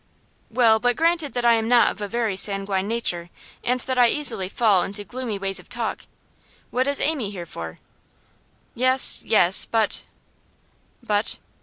[0.49, 3.29] 'Well, but granted that I am not of a very sanguine nature,
[3.63, 6.07] and that I easily fall into gloomy ways of talk,
[6.71, 7.77] what is Amy here for?'
[8.73, 9.65] 'Yes, yes.
[9.65, 10.01] But'
[11.03, 11.37] 'But?